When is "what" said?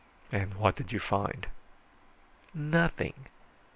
0.55-0.75